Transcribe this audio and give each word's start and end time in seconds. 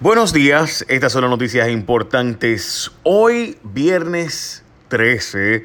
Buenos 0.00 0.32
días, 0.32 0.84
estas 0.88 1.10
son 1.10 1.22
las 1.22 1.30
noticias 1.30 1.68
importantes. 1.68 2.92
Hoy, 3.02 3.58
viernes 3.64 4.62
13 4.86 5.64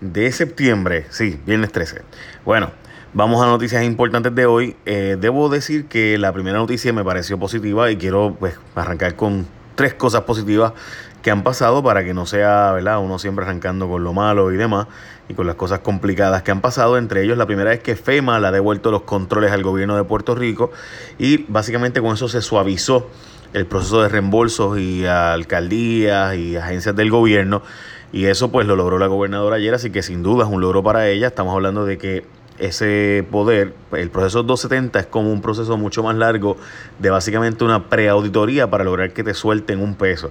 de 0.00 0.32
septiembre, 0.32 1.04
sí, 1.10 1.38
viernes 1.44 1.72
13. 1.72 2.00
Bueno, 2.46 2.70
vamos 3.12 3.44
a 3.44 3.46
noticias 3.46 3.84
importantes 3.84 4.34
de 4.34 4.46
hoy. 4.46 4.76
Eh, 4.86 5.18
debo 5.20 5.50
decir 5.50 5.88
que 5.88 6.16
la 6.16 6.32
primera 6.32 6.56
noticia 6.56 6.90
me 6.94 7.04
pareció 7.04 7.38
positiva 7.38 7.90
y 7.90 7.98
quiero 7.98 8.34
pues, 8.40 8.58
arrancar 8.74 9.14
con 9.14 9.46
tres 9.74 9.92
cosas 9.92 10.22
positivas 10.22 10.72
que 11.20 11.30
han 11.30 11.42
pasado 11.42 11.82
para 11.82 12.02
que 12.02 12.14
no 12.14 12.24
sea, 12.24 12.72
¿verdad? 12.72 12.98
Uno 13.00 13.18
siempre 13.18 13.44
arrancando 13.44 13.90
con 13.90 14.02
lo 14.02 14.14
malo 14.14 14.52
y 14.52 14.56
demás 14.56 14.86
y 15.28 15.34
con 15.34 15.46
las 15.46 15.56
cosas 15.56 15.80
complicadas 15.80 16.42
que 16.42 16.50
han 16.50 16.62
pasado. 16.62 16.96
Entre 16.96 17.22
ellos, 17.24 17.36
la 17.36 17.44
primera 17.44 17.74
es 17.74 17.80
que 17.80 17.94
FEMA 17.94 18.40
le 18.40 18.46
ha 18.46 18.52
devuelto 18.52 18.90
los 18.90 19.02
controles 19.02 19.52
al 19.52 19.62
gobierno 19.62 19.96
de 19.96 20.04
Puerto 20.04 20.34
Rico 20.34 20.70
y 21.18 21.44
básicamente 21.48 22.00
con 22.00 22.14
eso 22.14 22.26
se 22.28 22.40
suavizó 22.40 23.10
el 23.52 23.66
proceso 23.66 24.02
de 24.02 24.08
reembolsos 24.08 24.78
y 24.78 25.06
alcaldías 25.06 26.36
y 26.36 26.56
agencias 26.56 26.94
del 26.96 27.10
gobierno. 27.10 27.62
Y 28.12 28.26
eso 28.26 28.50
pues 28.50 28.66
lo 28.66 28.76
logró 28.76 28.98
la 28.98 29.06
gobernadora 29.06 29.56
ayer, 29.56 29.74
así 29.74 29.90
que 29.90 30.02
sin 30.02 30.22
duda 30.22 30.44
es 30.44 30.50
un 30.50 30.60
logro 30.60 30.82
para 30.82 31.08
ella. 31.08 31.28
Estamos 31.28 31.54
hablando 31.54 31.84
de 31.84 31.98
que 31.98 32.24
ese 32.58 33.26
poder, 33.30 33.74
el 33.92 34.10
proceso 34.10 34.42
270 34.42 35.00
es 35.00 35.06
como 35.06 35.30
un 35.32 35.42
proceso 35.42 35.76
mucho 35.76 36.02
más 36.02 36.16
largo 36.16 36.56
de 36.98 37.10
básicamente 37.10 37.64
una 37.64 37.88
preauditoría 37.88 38.70
para 38.70 38.84
lograr 38.84 39.12
que 39.12 39.22
te 39.22 39.34
suelten 39.34 39.80
un 39.80 39.94
peso. 39.94 40.30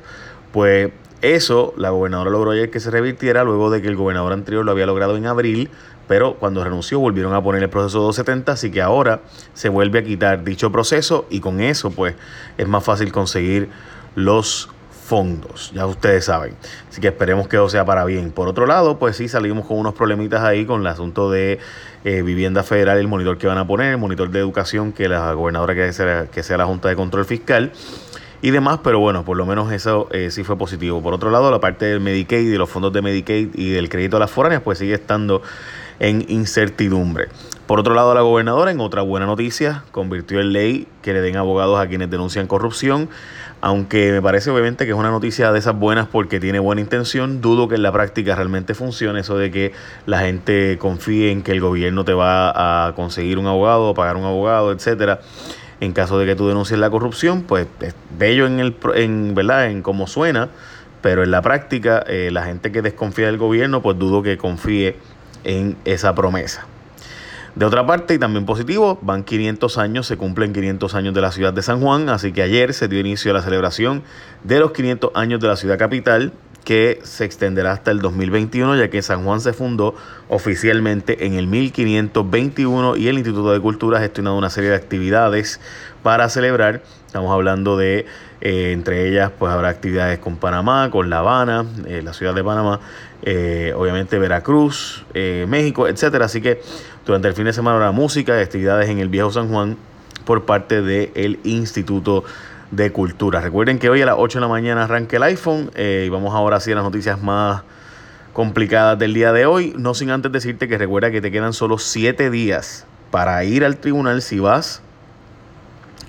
Pues 0.52 0.92
eso 1.22 1.74
la 1.78 1.90
gobernadora 1.90 2.30
logró 2.30 2.52
ayer 2.52 2.70
que 2.70 2.80
se 2.80 2.92
revirtiera 2.92 3.44
luego 3.44 3.70
de 3.70 3.82
que 3.82 3.88
el 3.88 3.96
gobernador 3.96 4.34
anterior 4.34 4.66
lo 4.66 4.72
había 4.72 4.86
logrado 4.86 5.18
en 5.18 5.26
abril 5.26 5.70
pero 6.08 6.36
cuando 6.36 6.64
renunció 6.64 7.00
volvieron 7.00 7.34
a 7.34 7.42
poner 7.42 7.64
el 7.64 7.70
proceso 7.70 8.00
270, 8.00 8.52
así 8.52 8.72
que 8.72 8.82
ahora 8.82 9.22
se 9.54 9.70
vuelve 9.70 10.00
a 10.00 10.04
quitar 10.04 10.44
dicho 10.44 10.72
proceso 10.72 11.26
y 11.30 11.40
con 11.40 11.60
eso 11.62 11.92
pues 11.92 12.16
es 12.58 12.68
más 12.68 12.84
fácil 12.84 13.12
conseguir 13.12 13.70
los 14.16 14.70
fondos, 15.06 15.72
ya 15.76 15.86
ustedes 15.86 16.26
saben. 16.26 16.56
Así 16.90 17.00
que 17.00 17.10
esperemos 17.10 17.48
que 17.48 17.58
eso 17.58 17.70
sea 17.70 17.86
para 17.86 18.06
bien. 18.06 18.32
Por 18.32 18.48
otro 18.48 18.66
lado, 18.66 18.98
pues 18.98 19.16
sí 19.16 19.28
salimos 19.28 19.68
con 19.68 19.78
unos 19.78 19.94
problemitas 19.94 20.42
ahí 20.42 20.66
con 20.66 20.82
el 20.82 20.88
asunto 20.88 21.30
de 21.30 21.60
eh, 22.04 22.24
vivienda 22.24 22.64
federal, 22.64 22.98
el 22.98 23.08
monitor 23.08 23.38
que 23.38 23.46
van 23.46 23.60
a 23.60 23.68
poner, 23.68 23.92
el 23.92 23.98
monitor 24.00 24.32
de 24.32 24.40
educación 24.40 24.92
que 24.94 25.08
la 25.08 25.34
gobernadora 25.34 25.76
que 25.76 25.92
que 26.32 26.44
sea 26.44 26.58
la 26.58 26.66
Junta 26.66 26.90
de 26.90 26.96
Control 26.96 27.26
Fiscal 27.26 27.72
y 28.46 28.52
demás, 28.52 28.80
pero 28.84 29.00
bueno, 29.00 29.26
por 29.26 29.38
lo 29.38 29.48
menos 29.48 29.72
eso 29.72 30.08
eh, 30.12 30.30
sí 30.30 30.44
fue 30.44 30.56
positivo. 30.56 31.02
Por 31.02 31.16
otro 31.16 31.32
lado, 31.32 31.50
la 31.50 31.60
parte 31.60 31.86
del 31.86 32.00
Medicaid 32.00 32.46
y 32.46 32.56
los 32.58 32.70
fondos 32.70 32.94
de 32.94 33.02
Medicaid 33.02 33.50
y 33.56 33.72
del 33.72 33.90
crédito 33.90 34.18
a 34.18 34.20
las 34.20 34.30
foráneas, 34.30 34.62
pues 34.62 34.78
sigue 34.78 34.94
estando 34.94 35.42
en 36.00 36.24
incertidumbre. 36.30 37.30
Por 37.66 37.80
otro 37.80 37.96
lado, 37.96 38.14
la 38.14 38.22
gobernadora, 38.22 38.70
en 38.70 38.82
otra 38.82 39.02
buena 39.02 39.26
noticia, 39.26 39.84
convirtió 39.90 40.42
en 40.42 40.54
ley 40.54 40.88
que 41.02 41.14
le 41.14 41.22
den 41.22 41.38
abogados 41.38 41.80
a 41.80 41.88
quienes 41.88 42.12
denuncian 42.12 42.46
corrupción, 42.46 43.10
aunque 43.62 44.12
me 44.12 44.22
parece 44.22 44.52
obviamente 44.52 44.86
que 44.86 44.92
es 44.92 44.98
una 44.98 45.10
noticia 45.10 45.52
de 45.52 45.58
esas 45.58 45.76
buenas 45.76 46.06
porque 46.06 46.40
tiene 46.40 46.60
buena 46.60 46.82
intención, 46.82 47.42
dudo 47.42 47.68
que 47.68 47.74
en 47.74 47.82
la 47.82 47.92
práctica 47.92 48.36
realmente 48.36 48.76
funcione 48.76 49.22
eso 49.22 49.40
de 49.40 49.50
que 49.50 49.72
la 50.06 50.20
gente 50.20 50.78
confíe 50.78 51.32
en 51.32 51.42
que 51.42 51.52
el 51.52 51.62
gobierno 51.62 52.06
te 52.06 52.14
va 52.14 52.88
a 52.88 52.94
conseguir 52.94 53.40
un 53.40 53.48
abogado, 53.48 53.96
pagar 53.96 54.18
un 54.18 54.26
abogado, 54.26 54.72
etcétera 54.72 55.20
en 55.80 55.94
caso 55.94 56.18
de 56.18 56.26
que 56.26 56.36
tú 56.36 56.48
denuncies 56.48 56.80
la 56.80 56.90
corrupción, 56.90 57.44
pues 57.44 57.68
es 57.82 57.96
bello 58.18 58.48
en, 58.48 58.60
el, 58.60 58.76
en, 58.96 59.36
¿verdad? 59.36 59.68
en 59.68 59.82
cómo 59.82 60.08
suena, 60.08 60.50
pero 61.02 61.24
en 61.24 61.32
la 61.32 61.42
práctica 61.42 62.04
eh, 62.08 62.30
la 62.32 62.44
gente 62.44 62.72
que 62.72 62.82
desconfía 62.82 63.28
del 63.28 63.38
gobierno, 63.38 63.82
pues 63.82 63.98
dudo 64.00 64.24
que 64.24 64.38
confíe 64.38 64.98
en 65.44 65.78
esa 65.86 66.16
promesa. 66.16 66.66
De 67.56 67.66
otra 67.66 67.86
parte, 67.86 68.14
y 68.14 68.20
también 68.20 68.46
positivo, 68.46 69.00
van 69.02 69.24
500 69.24 69.78
años, 69.78 70.08
se 70.08 70.18
cumplen 70.18 70.52
500 70.52 70.94
años 70.94 71.14
de 71.14 71.22
la 71.22 71.32
ciudad 71.32 71.54
de 71.54 71.62
San 71.62 71.80
Juan, 71.80 72.10
así 72.10 72.34
que 72.34 72.42
ayer 72.42 72.74
se 72.74 72.90
dio 72.90 73.00
inicio 73.00 73.32
a 73.32 73.34
la 73.34 73.42
celebración 73.42 74.04
de 74.44 74.60
los 74.60 74.72
500 74.72 75.12
años 75.14 75.40
de 75.40 75.48
la 75.48 75.56
ciudad 75.56 75.78
capital 75.78 76.34
que 76.66 77.00
se 77.04 77.24
extenderá 77.24 77.72
hasta 77.72 77.92
el 77.92 78.00
2021, 78.00 78.76
ya 78.76 78.90
que 78.90 79.02
San 79.02 79.24
Juan 79.24 79.40
se 79.40 79.54
fundó 79.54 79.96
oficialmente 80.28 81.26
en 81.26 81.36
el 81.36 81.48
1521 81.48 82.98
y 82.98 83.08
el 83.08 83.16
Instituto 83.16 83.54
de 83.54 83.62
Cultura 83.62 84.00
ha 84.00 84.02
gestionado 84.02 84.36
una 84.36 84.50
serie 84.50 84.72
de 84.72 84.76
actividades 84.76 85.62
para 86.02 86.28
celebrar. 86.28 86.82
Estamos 87.06 87.32
hablando 87.32 87.78
de, 87.78 88.08
eh, 88.42 88.72
entre 88.74 89.08
ellas, 89.08 89.32
pues 89.38 89.54
habrá 89.54 89.70
actividades 89.70 90.18
con 90.18 90.38
Panamá, 90.38 90.90
con 90.90 91.10
La 91.10 91.20
Habana, 91.20 91.66
eh, 91.88 92.02
la 92.04 92.14
ciudad 92.14 92.34
de 92.34 92.44
Panamá, 92.44 92.80
eh, 93.22 93.72
obviamente 93.78 94.18
Veracruz, 94.18 95.06
México, 95.14 95.88
etcétera. 95.88 96.26
Así 96.26 96.42
que 96.42 96.62
durante 97.06 97.28
el 97.28 97.36
fin 97.36 97.46
de 97.46 97.54
semana 97.54 97.76
habrá 97.76 97.92
música 97.92 98.40
actividades 98.40 98.90
en 98.90 98.98
el 98.98 99.10
Viejo 99.10 99.32
San 99.32 99.50
Juan 99.50 99.78
por 100.26 100.46
parte 100.46 100.82
del 100.82 101.40
Instituto 101.44 102.24
de 102.76 102.92
cultura. 102.92 103.42
Recuerden 103.42 103.80
que 103.80 103.90
hoy 103.90 104.02
a 104.02 104.06
las 104.06 104.16
8 104.18 104.40
de 104.40 104.42
la 104.42 104.48
mañana 104.48 104.84
arranca 104.84 105.18
el 105.18 105.24
iPhone 105.24 105.72
eh, 105.76 106.04
y 106.06 106.10
vamos 106.10 106.34
ahora 106.34 106.60
sí 106.60 106.72
a 106.72 106.76
las 106.76 106.84
noticias 106.84 107.22
más 107.22 107.64
complicadas 108.34 109.00
del 109.00 109.14
día 109.14 109.32
de 109.32 109.46
hoy. 109.46 109.74
No 109.78 109.94
sin 109.94 110.12
antes 110.12 110.32
decirte 110.32 110.68
que 110.68 110.78
recuerda 110.78 111.12
que 111.12 111.22
te 111.22 111.32
quedan 111.32 111.54
solo 111.54 111.78
7 111.78 112.30
días 112.30 112.86
para 113.12 113.44
ir 113.44 113.64
al 113.64 113.78
tribunal 113.78 114.22
si 114.22 114.40
vas 114.40 114.82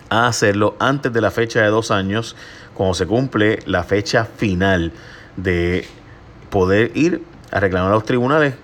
a 0.09 0.27
hacerlo 0.27 0.77
antes 0.79 1.13
de 1.13 1.21
la 1.21 1.31
fecha 1.31 1.61
de 1.61 1.69
dos 1.69 1.91
años, 1.91 2.37
cuando 2.75 2.95
se 2.95 3.07
cumple 3.07 3.59
la 3.67 3.85
fecha 3.85 4.25
final 4.25 4.93
de 5.37 5.87
poder 6.51 6.93
ir 6.95 7.23
a 7.51 7.61
reclamar 7.61 7.91
a 7.91 7.95
los 7.95 8.05
tribunales. 8.05 8.55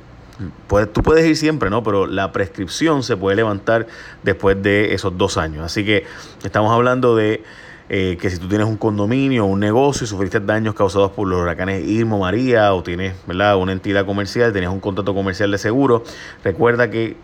Pues, 0.67 0.93
tú 0.93 1.03
puedes 1.03 1.25
ir 1.25 1.37
siempre, 1.37 1.71
¿no? 1.71 1.83
Pero 1.83 2.07
la 2.07 2.33
prescripción 2.33 3.03
se 3.03 3.17
puede 3.17 3.37
levantar 3.37 3.87
después 4.23 4.61
de 4.61 4.95
esos 4.95 5.17
dos 5.17 5.37
años. 5.37 5.65
Así 5.65 5.85
que 5.85 6.05
estamos 6.43 6.73
hablando 6.73 7.15
de 7.15 7.45
eh, 7.89 8.17
que 8.21 8.31
si 8.31 8.39
tú 8.39 8.49
tienes 8.49 8.67
un 8.67 8.77
condominio 8.77 9.45
o 9.45 9.49
un 9.49 9.61
negocio 9.61 10.05
y 10.05 10.09
sufriste 10.09 10.41
daños 10.41 10.75
causados 10.75 11.11
por 11.11 11.29
los 11.29 11.41
huracanes 11.41 11.87
Irmo, 11.87 12.21
María 12.21 12.73
o 12.75 12.83
tienes 12.83 13.15
¿verdad? 13.27 13.57
una 13.57 13.73
entidad 13.73 14.07
comercial, 14.07 14.53
tenías 14.53 14.73
un 14.73 14.81
contrato 14.81 15.15
comercial 15.15 15.51
de 15.51 15.59
seguro, 15.59 16.05
recuerda 16.45 16.91
que 16.91 17.17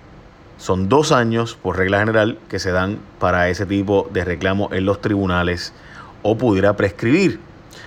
son 0.59 0.89
dos 0.89 1.13
años 1.13 1.57
por 1.63 1.77
regla 1.77 2.01
general 2.01 2.39
que 2.49 2.59
se 2.59 2.73
dan 2.73 2.99
para 3.19 3.49
ese 3.49 3.65
tipo 3.65 4.09
de 4.13 4.25
reclamo 4.25 4.69
en 4.73 4.85
los 4.85 5.01
tribunales 5.01 5.73
o 6.23 6.37
pudiera 6.37 6.77
prescribir. 6.77 7.41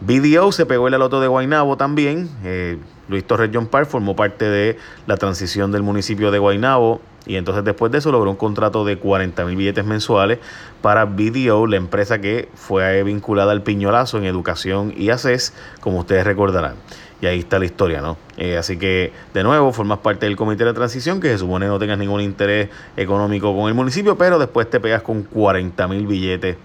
BDO 0.00 0.50
se 0.50 0.64
pegó 0.64 0.88
el 0.88 0.94
aloto 0.94 1.20
de 1.20 1.28
Guaynabo 1.28 1.76
también. 1.76 2.30
Eh, 2.42 2.78
Luis 3.08 3.26
Torres 3.26 3.50
John 3.52 3.66
Park 3.66 3.86
formó 3.86 4.16
parte 4.16 4.46
de 4.46 4.78
la 5.06 5.18
transición 5.18 5.72
del 5.72 5.82
municipio 5.82 6.30
de 6.30 6.38
Guaynabo 6.38 7.02
y 7.26 7.36
entonces 7.36 7.64
después 7.64 7.90
de 7.90 7.98
eso 7.98 8.12
logró 8.12 8.30
un 8.30 8.36
contrato 8.36 8.84
de 8.84 8.98
40 8.98 9.44
mil 9.46 9.56
billetes 9.56 9.84
mensuales 9.84 10.38
para 10.82 11.04
BDO, 11.04 11.66
la 11.66 11.76
empresa 11.76 12.20
que 12.20 12.48
fue 12.54 13.02
vinculada 13.02 13.52
al 13.52 13.62
piñolazo 13.62 14.18
en 14.18 14.24
educación 14.24 14.92
y 14.96 15.10
ACES, 15.10 15.54
como 15.80 16.00
ustedes 16.00 16.24
recordarán. 16.24 16.74
Y 17.20 17.26
ahí 17.26 17.38
está 17.38 17.58
la 17.58 17.64
historia, 17.64 18.02
¿no? 18.02 18.18
Eh, 18.36 18.58
así 18.58 18.76
que, 18.76 19.12
de 19.32 19.42
nuevo, 19.42 19.72
formas 19.72 19.98
parte 20.00 20.26
del 20.26 20.36
comité 20.36 20.64
de 20.64 20.74
transición, 20.74 21.20
que 21.20 21.28
se 21.28 21.38
supone 21.38 21.66
no 21.66 21.78
tengas 21.78 21.96
ningún 21.96 22.20
interés 22.20 22.68
económico 22.96 23.56
con 23.56 23.68
el 23.68 23.74
municipio, 23.74 24.18
pero 24.18 24.38
después 24.38 24.68
te 24.68 24.78
pegas 24.78 25.00
con 25.00 25.22
40 25.22 25.88
mil 25.88 26.06
billetes. 26.06 26.56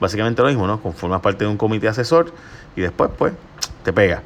Básicamente 0.00 0.40
lo 0.40 0.48
mismo, 0.48 0.66
¿no? 0.66 0.78
Formas 0.78 1.20
parte 1.20 1.44
de 1.44 1.50
un 1.50 1.58
comité 1.58 1.88
asesor 1.88 2.32
y 2.76 2.80
después, 2.80 3.10
pues, 3.18 3.34
te 3.82 3.92
pega. 3.92 4.22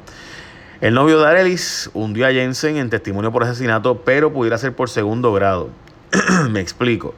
El 0.81 0.95
novio 0.95 1.19
de 1.19 1.27
Arelis 1.27 1.91
hundió 1.93 2.25
a 2.25 2.31
Jensen 2.31 2.77
en 2.77 2.89
testimonio 2.89 3.31
por 3.31 3.43
asesinato, 3.43 4.01
pero 4.01 4.33
pudiera 4.33 4.57
ser 4.57 4.75
por 4.75 4.89
segundo 4.89 5.31
grado. 5.31 5.69
Me 6.49 6.59
explico. 6.59 7.13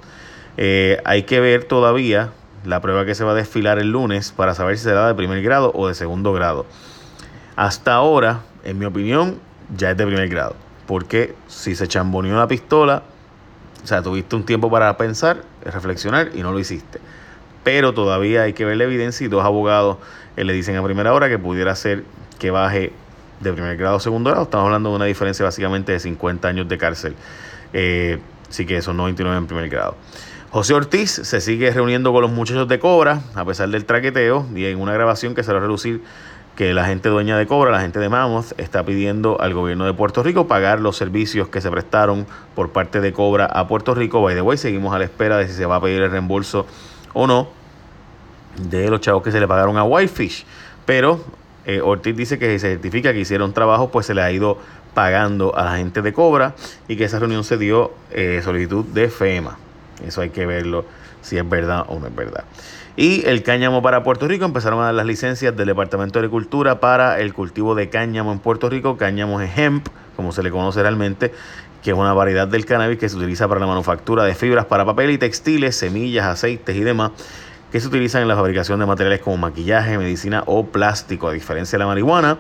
Eh, 0.58 1.02
hay 1.06 1.24
que 1.24 1.40
ver 1.40 1.64
todavía 1.64 2.32
la 2.66 2.82
prueba 2.82 3.06
que 3.06 3.16
se 3.16 3.24
va 3.24 3.32
a 3.32 3.36
desfilar 3.36 3.80
el 3.80 3.90
lunes 3.90 4.34
para 4.34 4.54
saber 4.54 4.78
si 4.78 4.84
será 4.84 5.08
de 5.08 5.16
primer 5.16 5.42
grado 5.42 5.72
o 5.74 5.88
de 5.88 5.94
segundo 5.94 6.34
grado. 6.34 6.66
Hasta 7.56 7.94
ahora, 7.94 8.42
en 8.66 8.80
mi 8.80 8.86
opinión, 8.86 9.40
ya 9.78 9.92
es 9.92 9.98
de 9.98 10.06
primer 10.06 10.28
grado. 10.28 10.58
Porque 10.86 11.34
si 11.48 11.74
se 11.74 11.88
chamboneó 11.88 12.36
la 12.36 12.50
pistola, 12.50 13.04
o 13.82 13.88
sea, 13.88 14.02
tuviste 14.02 14.36
un 14.36 14.44
tiempo 14.44 14.70
para 14.70 14.98
pensar, 14.98 15.42
reflexionar 15.64 16.32
y 16.36 16.42
no 16.42 16.52
lo 16.52 16.60
hiciste. 16.60 17.00
Pero 17.64 17.94
todavía 17.94 18.42
hay 18.42 18.52
que 18.52 18.66
ver 18.66 18.76
la 18.76 18.84
evidencia 18.84 19.26
y 19.26 19.30
dos 19.30 19.46
abogados 19.46 20.00
eh, 20.36 20.44
le 20.44 20.52
dicen 20.52 20.76
a 20.76 20.84
primera 20.84 21.14
hora 21.14 21.30
que 21.30 21.40
pudiera 21.40 21.74
ser 21.78 22.04
que 22.40 22.52
baje 22.52 22.92
de 23.44 23.54
primer 23.54 23.78
grado 23.78 24.00
segundo 24.00 24.30
grado. 24.30 24.46
Estamos 24.46 24.66
hablando 24.66 24.90
de 24.90 24.96
una 24.96 25.06
diferencia 25.06 25.46
básicamente 25.46 25.92
de 25.92 26.00
50 26.00 26.48
años 26.48 26.68
de 26.68 26.78
cárcel. 26.78 27.16
Eh, 27.74 28.20
así 28.50 28.66
que 28.66 28.82
son 28.82 28.98
99 28.98 29.38
en 29.38 29.48
primer 29.48 29.70
grado. 29.70 29.96
José 30.50 30.74
Ortiz 30.74 31.12
se 31.12 31.42
sigue 31.42 31.72
reuniendo 31.72 32.14
con 32.14 32.22
los 32.22 32.32
muchachos 32.32 32.68
de 32.68 32.80
Cobra, 32.80 33.22
a 33.34 33.44
pesar 33.44 33.70
del 33.70 33.86
traqueteo, 33.86 34.46
y 34.56 34.66
en 34.66 34.80
una 34.80 34.94
grabación 34.94 35.34
que 35.34 35.44
se 35.44 35.52
va 35.52 35.58
a 35.58 35.62
reducir 35.62 36.04
que 36.56 36.76
la 36.76 36.86
gente 36.86 37.10
dueña 37.10 37.38
de 37.38 37.48
Cobra, 37.48 37.72
la 37.72 37.82
gente 37.82 38.00
de 38.00 38.10
Mammoth, 38.10 38.60
está 38.60 38.86
pidiendo 38.86 39.42
al 39.42 39.56
gobierno 39.56 39.86
de 39.86 39.94
Puerto 39.94 40.22
Rico 40.22 40.48
pagar 40.48 40.80
los 40.80 40.96
servicios 40.96 41.50
que 41.50 41.62
se 41.62 41.72
prestaron 41.72 42.28
por 42.54 42.72
parte 42.72 43.02
de 43.02 43.12
Cobra 43.12 43.48
a 43.48 43.68
Puerto 43.68 43.96
Rico. 43.96 44.22
By 44.22 44.36
the 44.36 44.42
way, 44.42 44.58
seguimos 44.58 44.94
a 44.94 45.00
la 45.00 45.06
espera 45.06 45.38
de 45.38 45.48
si 45.48 45.54
se 45.54 45.66
va 45.66 45.78
a 45.78 45.82
pedir 45.82 46.04
el 46.04 46.12
reembolso 46.12 46.68
o 47.14 47.26
no 47.26 47.50
de 48.58 48.88
los 48.90 49.02
chavos 49.02 49.24
que 49.24 49.32
se 49.32 49.40
le 49.40 49.48
pagaron 49.48 49.78
a 49.78 49.84
Whitefish. 49.84 50.46
Pero 50.86 51.24
eh, 51.66 51.82
Ortiz 51.82 52.16
dice 52.16 52.38
que 52.38 52.60
se 52.60 52.72
certifica 52.72 53.14
que 53.14 53.20
hicieron 53.20 53.54
trabajo, 53.54 53.90
pues 53.90 54.06
se 54.06 54.14
le 54.14 54.22
ha 54.22 54.32
ido 54.32 54.58
pagando 54.94 55.56
a 55.56 55.66
la 55.66 55.78
gente 55.78 56.02
de 56.02 56.14
Cobra 56.14 56.56
y 56.88 56.96
que 56.96 57.06
esa 57.06 57.20
reunión 57.20 57.44
se 57.44 57.58
dio 57.58 57.94
eh, 58.12 58.42
solicitud 58.44 58.86
de 58.86 59.10
FEMA. 59.10 59.58
Eso 60.06 60.22
hay 60.22 60.30
que 60.30 60.46
verlo 60.46 60.86
si 61.22 61.38
es 61.38 61.48
verdad 61.48 61.86
o 61.88 62.00
no 62.00 62.08
es 62.08 62.16
verdad. 62.16 62.44
Y 62.96 63.26
el 63.26 63.42
cáñamo 63.42 63.82
para 63.82 64.04
Puerto 64.04 64.28
Rico 64.28 64.46
empezaron 64.46 64.80
a 64.82 64.86
dar 64.86 64.94
las 64.94 65.06
licencias 65.06 65.56
del 65.56 65.68
Departamento 65.68 66.20
de 66.20 66.26
Agricultura 66.26 66.80
para 66.80 67.20
el 67.20 67.34
cultivo 67.34 67.74
de 67.74 67.90
cáñamo 67.90 68.32
en 68.32 68.40
Puerto 68.40 68.70
Rico. 68.70 68.98
Cáñamo 68.98 69.42
es 69.42 69.58
hemp, 69.58 69.88
como 70.16 70.32
se 70.32 70.44
le 70.44 70.52
conoce 70.52 70.82
realmente, 70.82 71.34
que 71.82 71.92
es 71.92 71.98
una 71.98 72.14
variedad 72.14 72.48
del 72.48 72.66
cannabis 72.66 73.00
que 73.00 73.10
se 73.10 73.16
utiliza 73.16 73.48
para 73.48 73.60
la 73.60 73.66
manufactura 73.66 74.26
de 74.26 74.36
fibras 74.36 74.66
para 74.66 74.86
papel 74.86 75.10
y 75.10 75.18
textiles, 75.18 75.76
semillas, 75.76 76.26
aceites 76.26 76.76
y 76.76 76.82
demás 76.82 77.12
que 77.74 77.80
se 77.80 77.88
utilizan 77.88 78.22
en 78.22 78.28
la 78.28 78.36
fabricación 78.36 78.80
de 78.80 78.86
materiales 78.86 79.20
como 79.20 79.36
maquillaje, 79.38 79.98
medicina 79.98 80.44
o 80.46 80.68
plástico. 80.68 81.28
A 81.28 81.34
diferencia 81.34 81.76
de 81.76 81.80
la 81.80 81.88
marihuana, 81.88 82.38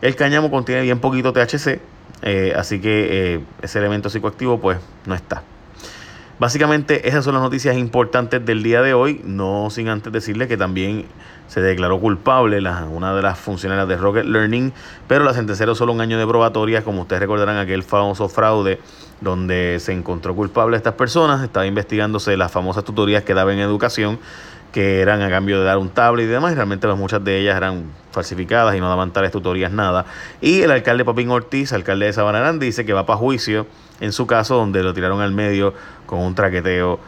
el 0.00 0.16
cáñamo 0.16 0.50
contiene 0.50 0.82
bien 0.82 0.98
poquito 0.98 1.32
THC, 1.32 1.80
eh, 2.22 2.52
así 2.56 2.80
que 2.80 3.34
eh, 3.34 3.40
ese 3.62 3.78
elemento 3.78 4.10
psicoactivo 4.10 4.60
pues 4.60 4.78
no 5.06 5.14
está. 5.14 5.44
Básicamente 6.38 7.08
esas 7.08 7.24
son 7.24 7.34
las 7.34 7.42
noticias 7.42 7.76
importantes 7.76 8.44
del 8.44 8.62
día 8.62 8.82
de 8.82 8.94
hoy, 8.94 9.20
no 9.24 9.68
sin 9.70 9.88
antes 9.88 10.12
decirle 10.12 10.48
que 10.48 10.56
también 10.56 11.06
se 11.46 11.60
declaró 11.60 12.00
culpable 12.00 12.58
una 12.90 13.14
de 13.14 13.22
las 13.22 13.38
funcionarias 13.38 13.86
de 13.86 13.96
Rocket 13.96 14.24
Learning, 14.24 14.72
pero 15.06 15.24
la 15.24 15.34
sentenciaron 15.34 15.76
solo 15.76 15.92
un 15.92 16.00
año 16.00 16.18
de 16.18 16.26
probatoria, 16.26 16.82
como 16.82 17.02
ustedes 17.02 17.20
recordarán 17.20 17.58
aquel 17.58 17.82
famoso 17.82 18.28
fraude 18.28 18.80
donde 19.20 19.78
se 19.78 19.92
encontró 19.92 20.34
culpable 20.34 20.76
a 20.76 20.78
estas 20.78 20.94
personas, 20.94 21.42
estaba 21.44 21.66
investigándose 21.66 22.36
las 22.36 22.50
famosas 22.50 22.82
tutorías 22.84 23.22
que 23.22 23.34
daban 23.34 23.54
en 23.54 23.60
educación, 23.60 24.18
que 24.72 25.00
eran 25.00 25.20
a 25.22 25.28
cambio 25.28 25.60
de 25.60 25.66
dar 25.66 25.78
un 25.78 25.90
tablet 25.90 26.26
y 26.26 26.28
demás, 26.28 26.52
y 26.52 26.54
realmente 26.54 26.88
muchas 26.88 27.22
de 27.22 27.38
ellas 27.38 27.56
eran 27.56 27.84
falsificadas 28.10 28.74
y 28.74 28.80
no 28.80 28.88
daban 28.88 29.12
tales 29.12 29.30
tutorías 29.30 29.70
nada. 29.70 30.06
Y 30.40 30.62
el 30.62 30.70
alcalde 30.70 31.04
Papín 31.04 31.30
Ortiz, 31.30 31.72
alcalde 31.72 32.06
de 32.06 32.12
Sabanarán, 32.12 32.58
dice 32.58 32.84
que 32.84 32.92
va 32.92 33.06
para 33.06 33.18
juicio 33.18 33.66
en 34.00 34.12
su 34.12 34.26
caso, 34.26 34.56
donde 34.56 34.82
lo 34.82 34.94
tiraron 34.94 35.20
al 35.20 35.32
medio 35.32 35.74
con 36.06 36.18
un 36.20 36.34
traqueteo 36.34 36.98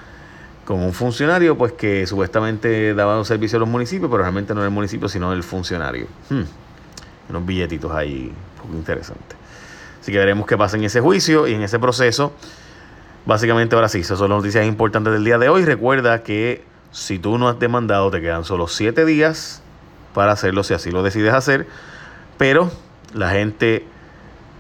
con 0.65 0.81
un 0.81 0.95
funcionario 0.95 1.59
pues 1.59 1.73
que 1.73 2.07
supuestamente 2.07 2.95
daba 2.95 3.19
un 3.19 3.25
servicio 3.25 3.57
a 3.57 3.61
los 3.61 3.69
municipios, 3.69 4.11
pero 4.11 4.23
realmente 4.23 4.55
no 4.55 4.61
era 4.61 4.69
el 4.69 4.75
municipio, 4.75 5.09
sino 5.09 5.33
el 5.33 5.43
funcionario. 5.43 6.07
Hmm. 6.31 6.45
Unos 7.29 7.47
billetitos 7.47 7.93
ahí 7.93 8.33
poco 8.61 8.75
interesantes. 8.75 9.37
Así 10.01 10.13
que 10.13 10.19
veremos 10.19 10.47
qué 10.47 10.57
pasa 10.57 10.77
en 10.77 10.85
ese 10.85 11.01
juicio 11.01 11.47
y 11.47 11.55
en 11.55 11.63
ese 11.63 11.79
proceso. 11.79 12.33
Básicamente 13.27 13.75
ahora 13.75 13.89
sí, 13.89 14.01
esas 14.01 14.19
son 14.19 14.31
las 14.31 14.39
noticias 14.39 14.67
importantes 14.67 15.13
del 15.13 15.25
día 15.25 15.39
de 15.39 15.49
hoy. 15.49 15.65
Recuerda 15.65 16.23
que 16.23 16.63
si 16.95 17.19
tú 17.19 17.37
no 17.39 17.49
has 17.49 17.59
demandado, 17.59 18.13
te 18.13 18.21
quedan 18.21 18.45
solo 18.45 18.69
7 18.69 19.05
días 19.05 19.61
para 20.15 20.31
hacerlo 20.31 20.63
si 20.63 20.75
así 20.75 20.93
lo 20.93 21.03
decides 21.03 21.35
hacer. 21.35 21.67
Pero 22.39 22.71
la 23.13 23.31
gente 23.31 23.85